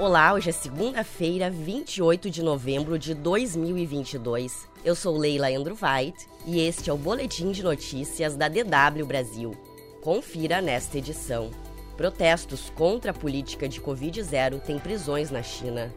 Olá, 0.00 0.32
hoje 0.32 0.50
é 0.50 0.52
segunda-feira, 0.52 1.50
28 1.50 2.30
de 2.30 2.40
novembro 2.40 2.96
de 2.96 3.14
2022. 3.14 4.68
Eu 4.84 4.94
sou 4.94 5.18
Leila 5.18 5.48
Andrew 5.48 5.76
White 5.76 6.28
e 6.46 6.60
este 6.60 6.88
é 6.88 6.92
o 6.92 6.96
Boletim 6.96 7.50
de 7.50 7.64
Notícias 7.64 8.36
da 8.36 8.46
DW 8.46 9.04
Brasil. 9.04 9.56
Confira 10.00 10.60
nesta 10.62 10.98
edição. 10.98 11.50
Protestos 11.96 12.70
contra 12.70 13.10
a 13.10 13.14
política 13.14 13.68
de 13.68 13.80
Covid-0 13.80 14.60
têm 14.60 14.78
prisões 14.78 15.32
na 15.32 15.42
China. 15.42 15.92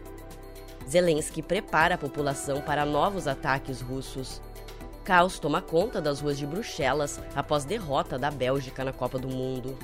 Zelensky 0.90 1.44
prepara 1.44 1.94
a 1.94 1.98
população 2.00 2.60
para 2.60 2.84
novos 2.84 3.28
ataques 3.28 3.82
russos. 3.82 4.42
Caos 5.04 5.38
toma 5.38 5.62
conta 5.62 6.02
das 6.02 6.22
ruas 6.22 6.40
de 6.40 6.48
Bruxelas 6.48 7.20
após 7.36 7.66
derrota 7.66 8.18
da 8.18 8.32
Bélgica 8.32 8.84
na 8.84 8.92
Copa 8.92 9.20
do 9.20 9.28
Mundo. 9.28 9.78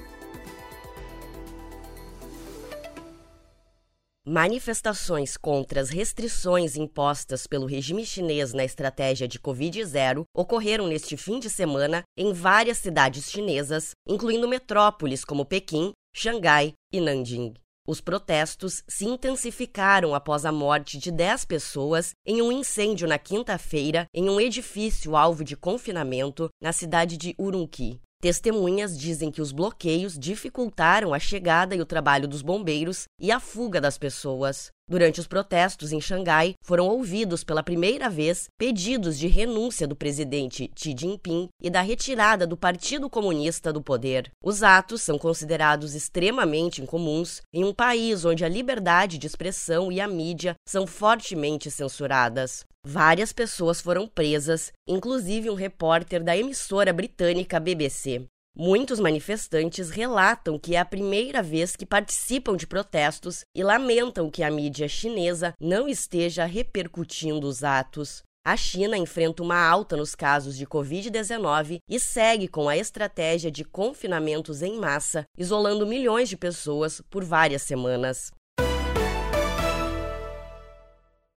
Manifestações 4.30 5.38
contra 5.38 5.80
as 5.80 5.90
restrições 5.90 6.76
impostas 6.76 7.48
pelo 7.48 7.66
regime 7.66 8.06
chinês 8.06 8.52
na 8.52 8.66
estratégia 8.66 9.26
de 9.26 9.40
Covid-0 9.40 10.26
ocorreram 10.36 10.86
neste 10.86 11.16
fim 11.16 11.40
de 11.40 11.50
semana 11.50 12.04
em 12.18 12.34
várias 12.34 12.78
cidades 12.80 13.32
chinesas, 13.32 13.92
incluindo 14.06 14.46
metrópoles 14.46 15.24
como 15.24 15.46
Pequim, 15.46 15.94
Xangai 16.14 16.74
e 16.92 17.00
Nanjing. 17.00 17.54
Os 17.88 18.02
protestos 18.02 18.84
se 18.86 19.06
intensificaram 19.06 20.14
após 20.14 20.44
a 20.44 20.52
morte 20.52 20.98
de 20.98 21.10
10 21.10 21.46
pessoas 21.46 22.12
em 22.26 22.42
um 22.42 22.52
incêndio 22.52 23.08
na 23.08 23.18
quinta-feira 23.18 24.08
em 24.14 24.30
um 24.30 24.42
edifício 24.42 25.16
alvo 25.16 25.42
de 25.42 25.56
confinamento 25.56 26.50
na 26.62 26.74
cidade 26.74 27.16
de 27.16 27.34
Urumqi. 27.40 28.02
Testemunhas 28.28 29.00
dizem 29.00 29.32
que 29.32 29.42
os 29.42 29.54
bloqueios 29.54 30.20
dificultaram 30.20 31.14
a 31.14 31.18
chegada 31.18 31.74
e 31.74 31.80
o 31.80 31.86
trabalho 31.86 32.28
dos 32.28 32.42
bombeiros 32.42 33.06
e 33.18 33.32
a 33.32 33.40
fuga 33.40 33.80
das 33.80 33.98
pessoas. 33.98 34.70
Durante 34.90 35.20
os 35.20 35.28
protestos 35.28 35.92
em 35.92 36.00
Xangai, 36.00 36.54
foram 36.62 36.88
ouvidos 36.88 37.44
pela 37.44 37.62
primeira 37.62 38.10
vez 38.10 38.48
pedidos 38.58 39.20
de 39.20 39.28
renúncia 39.28 39.86
do 39.86 39.98
presidente 39.98 40.72
Xi 40.74 40.96
Jinping 40.98 41.50
e 41.62 41.70
da 41.70 41.82
retirada 41.82 42.48
do 42.48 42.56
Partido 42.56 43.10
Comunista 43.10 43.74
do 43.74 43.82
poder. 43.82 44.32
Os 44.42 44.64
atos 44.64 45.02
são 45.02 45.20
considerados 45.20 45.94
extremamente 45.94 46.82
incomuns 46.82 47.42
em 47.54 47.66
um 47.66 47.74
país 47.74 48.24
onde 48.24 48.46
a 48.46 48.50
liberdade 48.50 49.18
de 49.18 49.28
expressão 49.28 49.92
e 49.92 50.00
a 50.00 50.08
mídia 50.08 50.56
são 50.66 50.88
fortemente 50.88 51.70
censuradas. 51.70 52.64
Várias 52.82 53.34
pessoas 53.34 53.82
foram 53.82 54.08
presas, 54.08 54.72
inclusive 54.88 55.50
um 55.50 55.56
repórter 55.56 56.24
da 56.24 56.38
emissora 56.38 56.94
britânica 56.94 57.60
BBC. 57.60 58.26
Muitos 58.60 59.00
manifestantes 59.00 59.92
relatam 59.92 60.58
que 60.58 60.76
é 60.76 60.80
a 60.80 60.86
primeira 60.86 61.44
vez 61.44 61.76
que 61.76 61.86
participam 61.86 62.58
de 62.58 62.66
protestos 62.66 63.46
e 63.54 63.64
lamentam 63.64 64.32
que 64.32 64.42
a 64.42 64.50
mídia 64.50 64.88
chinesa 64.88 65.54
não 65.62 65.88
esteja 65.88 66.44
repercutindo 66.44 67.46
os 67.46 67.64
atos. 67.64 68.24
A 68.44 68.58
China 68.58 68.98
enfrenta 68.98 69.44
uma 69.44 69.64
alta 69.64 69.96
nos 69.96 70.16
casos 70.16 70.58
de 70.58 70.66
Covid-19 70.66 71.78
e 71.88 72.00
segue 72.00 72.48
com 72.48 72.68
a 72.68 72.76
estratégia 72.76 73.52
de 73.52 73.64
confinamentos 73.64 74.64
em 74.64 74.80
massa, 74.80 75.26
isolando 75.38 75.86
milhões 75.86 76.28
de 76.28 76.36
pessoas 76.36 77.00
por 77.12 77.24
várias 77.24 77.62
semanas. 77.62 78.32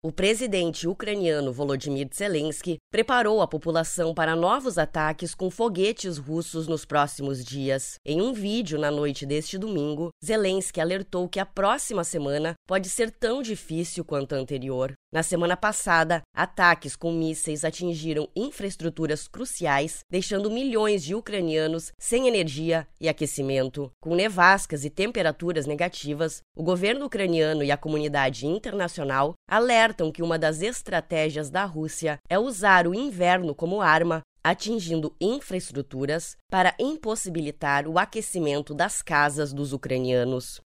O 0.02 0.14
presidente 0.14 0.88
ucraniano 0.88 1.52
Volodymyr 1.52 2.08
Zelensky 2.16 2.78
preparou 2.90 3.42
a 3.42 3.48
população 3.48 4.14
para 4.14 4.34
novos 4.34 4.78
ataques 4.78 5.36
com 5.36 5.52
foguetes 5.52 6.18
russos 6.18 6.70
nos 6.70 6.86
próximos 6.86 7.44
dias. 7.44 7.96
Em 8.06 8.22
um 8.22 8.32
vídeo 8.32 8.80
na 8.80 8.90
noite 8.90 9.26
deste 9.26 9.58
domingo, 9.58 10.08
Zelensky 10.24 10.80
alertou 10.80 11.28
que 11.28 11.38
a 11.38 11.46
próxima 11.46 12.06
semana 12.06 12.54
pode 12.66 12.88
ser 12.88 13.12
tão 13.12 13.42
difícil 13.42 14.06
quanto 14.06 14.36
a 14.36 14.38
anterior. 14.38 14.94
Na 15.12 15.22
semana 15.22 15.58
passada, 15.58 16.22
ataques 16.34 16.96
com 16.96 17.12
mísseis 17.12 17.66
atingiram 17.66 18.30
infraestruturas 18.34 19.28
cruciais, 19.28 20.00
deixando 20.10 20.52
milhões 20.52 21.04
de 21.04 21.14
ucranianos 21.14 21.92
sem 22.00 22.28
energia 22.28 22.88
e 23.02 23.10
aquecimento. 23.10 23.92
Com 24.00 24.16
nevascas 24.16 24.86
e 24.86 24.90
temperaturas 24.90 25.66
negativas, 25.66 26.42
o 26.56 26.64
governo 26.64 27.06
ucraniano 27.06 27.64
e 27.64 27.72
a 27.72 27.76
comunidade 27.76 28.46
internacional 28.46 29.34
alertam 29.50 29.89
que 30.14 30.24
uma 30.24 30.40
das 30.40 30.62
estratégias 30.62 31.50
da 31.50 31.66
Rússia 31.66 32.18
é 32.30 32.38
usar 32.40 32.88
o 32.88 32.96
inverno 32.96 33.54
como 33.54 33.82
arma 33.82 34.22
atingindo 34.44 35.16
infraestruturas 35.20 36.38
para 36.50 36.74
impossibilitar 36.80 37.88
o 37.88 38.00
aquecimento 38.00 38.74
das 38.74 39.02
casas 39.02 39.54
dos 39.54 39.74
ucranianos. 39.74 40.62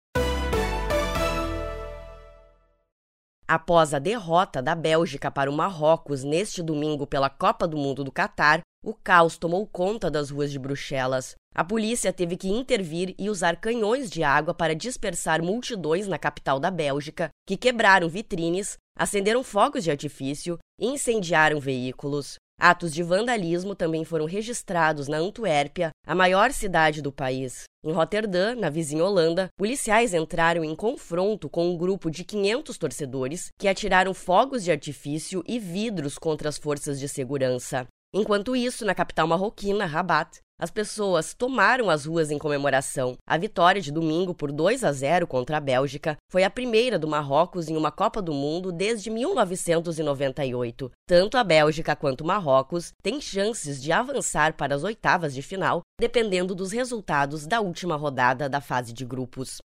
Após 3.47 3.93
a 3.93 3.99
derrota 3.99 4.61
da 4.61 4.73
Bélgica 4.73 5.29
para 5.29 5.51
o 5.51 5.53
Marrocos 5.53 6.23
neste 6.23 6.63
domingo 6.63 7.05
pela 7.05 7.29
Copa 7.29 7.67
do 7.67 7.75
Mundo 7.75 8.01
do 8.01 8.11
Catar, 8.11 8.61
o 8.83 8.93
caos 8.93 9.37
tomou 9.37 9.67
conta 9.67 10.09
das 10.09 10.29
ruas 10.29 10.51
de 10.51 10.57
Bruxelas. 10.57 11.35
A 11.53 11.63
polícia 11.63 12.13
teve 12.13 12.37
que 12.37 12.47
intervir 12.47 13.13
e 13.19 13.29
usar 13.29 13.57
canhões 13.57 14.09
de 14.09 14.23
água 14.23 14.53
para 14.53 14.73
dispersar 14.73 15.43
multidões 15.43 16.07
na 16.07 16.17
capital 16.17 16.61
da 16.61 16.71
Bélgica, 16.71 17.29
que 17.45 17.57
quebraram 17.57 18.07
vitrines, 18.07 18.77
acenderam 18.97 19.43
fogos 19.43 19.83
de 19.83 19.91
artifício 19.91 20.57
incendiaram 20.79 21.59
veículos. 21.59 22.35
Atos 22.59 22.93
de 22.93 23.01
vandalismo 23.01 23.73
também 23.73 24.05
foram 24.05 24.25
registrados 24.25 25.07
na 25.07 25.17
Antuérpia, 25.17 25.89
a 26.05 26.13
maior 26.13 26.51
cidade 26.51 27.01
do 27.01 27.11
país. 27.11 27.63
Em 27.83 27.91
Roterdã, 27.91 28.53
na 28.53 28.69
vizinha 28.69 29.03
Holanda, 29.03 29.47
policiais 29.57 30.13
entraram 30.13 30.63
em 30.63 30.75
confronto 30.75 31.49
com 31.49 31.71
um 31.71 31.75
grupo 31.75 32.11
de 32.11 32.23
500 32.23 32.77
torcedores 32.77 33.47
que 33.59 33.67
atiraram 33.67 34.13
fogos 34.13 34.63
de 34.63 34.71
artifício 34.71 35.43
e 35.47 35.57
vidros 35.57 36.19
contra 36.19 36.49
as 36.49 36.59
forças 36.59 36.99
de 36.99 37.09
segurança. 37.09 37.87
Enquanto 38.13 38.55
isso, 38.55 38.85
na 38.85 38.93
capital 38.93 39.25
marroquina, 39.25 39.85
Rabat, 39.85 40.39
as 40.61 40.69
pessoas 40.69 41.33
tomaram 41.33 41.89
as 41.89 42.05
ruas 42.05 42.29
em 42.29 42.37
comemoração. 42.37 43.17
A 43.25 43.35
vitória 43.35 43.81
de 43.81 43.91
domingo 43.91 44.31
por 44.31 44.51
2 44.51 44.83
a 44.83 44.91
0 44.91 45.25
contra 45.25 45.57
a 45.57 45.59
Bélgica 45.59 46.15
foi 46.29 46.43
a 46.43 46.51
primeira 46.51 46.99
do 46.99 47.07
Marrocos 47.07 47.67
em 47.67 47.75
uma 47.75 47.91
Copa 47.91 48.21
do 48.21 48.31
Mundo 48.31 48.71
desde 48.71 49.09
1998. 49.09 50.91
Tanto 51.07 51.35
a 51.35 51.43
Bélgica 51.43 51.95
quanto 51.95 52.21
o 52.21 52.27
Marrocos 52.27 52.93
têm 53.01 53.19
chances 53.19 53.81
de 53.81 53.91
avançar 53.91 54.53
para 54.53 54.75
as 54.75 54.83
oitavas 54.83 55.33
de 55.33 55.41
final, 55.41 55.81
dependendo 55.99 56.53
dos 56.53 56.71
resultados 56.71 57.47
da 57.47 57.59
última 57.59 57.95
rodada 57.95 58.47
da 58.47 58.61
fase 58.61 58.93
de 58.93 59.03
grupos. 59.03 59.57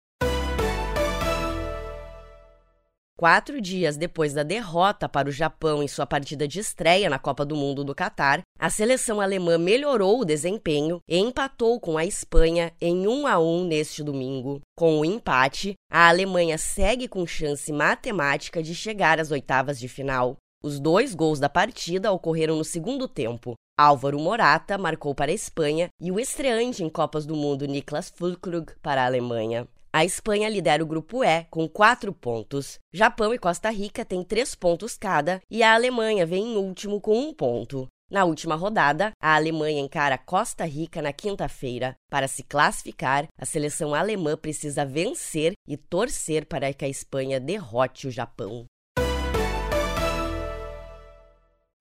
Quatro 3.17 3.61
dias 3.61 3.95
depois 3.95 4.33
da 4.33 4.43
derrota 4.43 5.07
para 5.07 5.29
o 5.29 5.31
Japão 5.31 5.81
em 5.81 5.87
sua 5.87 6.05
partida 6.05 6.45
de 6.45 6.59
estreia 6.59 7.09
na 7.09 7.17
Copa 7.17 7.45
do 7.45 7.55
Mundo 7.55 7.81
do 7.81 7.95
Catar, 7.95 8.41
a 8.59 8.69
seleção 8.69 9.21
alemã 9.21 9.57
melhorou 9.57 10.19
o 10.19 10.25
desempenho 10.25 10.99
e 11.07 11.17
empatou 11.17 11.79
com 11.79 11.97
a 11.97 12.03
Espanha 12.03 12.73
em 12.81 13.07
1 13.07 13.25
a 13.25 13.39
1 13.39 13.67
neste 13.67 14.03
domingo. 14.03 14.59
Com 14.77 14.99
o 14.99 15.05
empate, 15.05 15.75
a 15.89 16.09
Alemanha 16.09 16.57
segue 16.57 17.07
com 17.07 17.25
chance 17.25 17.71
matemática 17.71 18.61
de 18.61 18.75
chegar 18.75 19.17
às 19.17 19.31
oitavas 19.31 19.79
de 19.79 19.87
final. 19.87 20.35
Os 20.61 20.77
dois 20.77 21.15
gols 21.15 21.39
da 21.39 21.47
partida 21.47 22.11
ocorreram 22.11 22.57
no 22.57 22.65
segundo 22.65 23.07
tempo. 23.07 23.53
Álvaro 23.79 24.19
Morata 24.19 24.77
marcou 24.77 25.15
para 25.15 25.31
a 25.31 25.35
Espanha 25.35 25.87
e 26.01 26.11
o 26.11 26.19
estreante 26.19 26.83
em 26.83 26.89
Copas 26.89 27.25
do 27.25 27.35
Mundo 27.35 27.65
Niklas 27.65 28.09
Füllkrug 28.09 28.73
para 28.81 29.03
a 29.03 29.05
Alemanha. 29.05 29.65
A 29.95 30.03
Espanha 30.03 30.49
lidera 30.49 30.83
o 30.83 30.85
grupo 30.85 31.23
E 31.23 31.45
com 31.45 31.69
quatro 31.69 32.11
pontos. 32.11 32.77
Japão 32.91 33.33
e 33.33 33.39
Costa 33.39 33.69
Rica 33.69 34.03
têm 34.03 34.25
três 34.25 34.53
pontos 34.53 34.97
cada 34.97 35.39
e 35.49 35.63
a 35.63 35.73
Alemanha 35.73 36.25
vem 36.25 36.51
em 36.51 36.57
último 36.57 36.99
com 36.99 37.17
um 37.17 37.33
ponto. 37.33 37.87
Na 38.11 38.25
última 38.25 38.55
rodada, 38.55 39.13
a 39.21 39.35
Alemanha 39.35 39.79
encara 39.79 40.17
Costa 40.17 40.65
Rica 40.65 41.01
na 41.01 41.13
quinta-feira. 41.13 41.95
Para 42.11 42.27
se 42.27 42.43
classificar, 42.43 43.27
a 43.39 43.45
seleção 43.45 43.95
alemã 43.95 44.35
precisa 44.35 44.85
vencer 44.85 45.53
e 45.65 45.77
torcer 45.77 46.45
para 46.45 46.73
que 46.73 46.83
a 46.83 46.89
Espanha 46.89 47.39
derrote 47.39 48.05
o 48.05 48.11
Japão. 48.11 48.65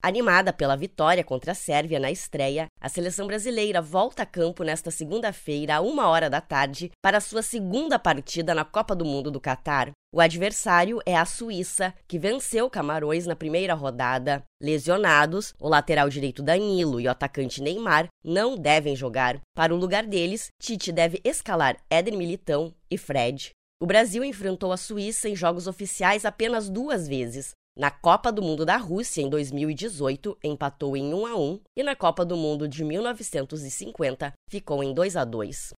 Animada 0.06 0.53
pela 0.53 0.77
vitória 0.77 1.25
contra 1.25 1.53
a 1.53 1.55
Sérvia 1.55 1.99
na 1.99 2.11
estreia, 2.11 2.67
a 2.79 2.91
seleção 2.91 3.27
brasileira 3.27 3.81
volta 3.81 4.23
a 4.23 4.27
campo 4.27 4.62
nesta 4.62 4.91
segunda-feira, 4.91 5.77
a 5.77 5.81
uma 5.81 6.09
hora 6.09 6.29
da 6.29 6.43
tarde, 6.43 6.91
para 7.03 7.23
sua 7.23 7.41
segunda 7.41 7.99
partida 7.99 8.55
na 8.55 8.67
Copa 8.67 8.95
do 8.95 9.03
Mundo 9.03 9.31
do 9.31 9.41
Catar. 9.41 9.93
O 10.15 10.21
adversário 10.21 11.01
é 11.06 11.17
a 11.17 11.25
Suíça, 11.25 11.95
que 12.06 12.19
venceu 12.19 12.69
Camarões 12.69 13.25
na 13.25 13.35
primeira 13.35 13.73
rodada. 13.73 14.45
Lesionados, 14.62 15.55
o 15.59 15.71
lateral 15.71 16.11
direito 16.11 16.43
Danilo 16.43 17.00
e 17.00 17.07
o 17.07 17.11
atacante 17.11 17.62
Neymar 17.62 18.09
não 18.23 18.59
devem 18.59 18.95
jogar. 18.95 19.41
Para 19.57 19.75
o 19.75 19.79
lugar 19.79 20.05
deles, 20.05 20.49
Tite 20.61 20.93
deve 20.93 21.19
escalar 21.25 21.79
Éder 21.89 22.15
Militão 22.15 22.75
e 22.91 22.99
Fred. 22.99 23.53
O 23.81 23.87
Brasil 23.87 24.23
enfrentou 24.23 24.71
a 24.71 24.77
Suíça 24.77 25.31
em 25.31 25.35
jogos 25.35 25.67
oficiais 25.67 26.25
apenas 26.25 26.69
duas 26.69 27.09
vezes, 27.09 27.55
na 27.76 27.91
Copa 27.91 28.31
do 28.31 28.41
Mundo 28.41 28.65
da 28.65 28.76
Rússia, 28.76 29.21
em 29.21 29.29
2018, 29.29 30.38
empatou 30.44 30.97
em 30.97 31.12
1 31.12 31.26
a 31.26 31.37
1 31.37 31.61
e 31.76 31.82
na 31.82 31.97
Copa 31.97 32.25
do 32.25 32.37
Mundo 32.37 32.69
de 32.69 32.85
1950 32.85 34.32
ficou 34.49 34.82
em 34.82 34.94
2 34.94 35.17
a 35.17 35.25
2. 35.25 35.75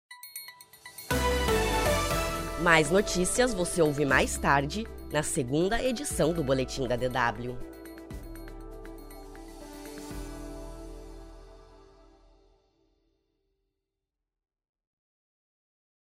Mais 2.62 2.92
notícias 2.92 3.54
você 3.54 3.82
ouve 3.82 4.04
mais 4.06 4.38
tarde 4.38 4.86
na 5.10 5.24
segunda 5.24 5.82
edição 5.82 6.34
do 6.34 6.44
Boletim 6.44 6.86
da 6.86 6.98
DW. 6.98 7.58